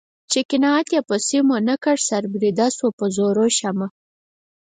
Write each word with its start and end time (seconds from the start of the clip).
چې 0.31 0.39
قناعت 0.49 0.87
یې 0.95 1.01
په 1.09 1.15
سیم 1.27 1.45
و 1.53 1.57
نه 1.69 1.75
کړ 1.83 1.95
سر 2.07 2.23
بریده 2.33 2.67
شوه 2.77 2.89
په 2.99 3.05
زرو 3.15 3.45
شمع 3.57 3.87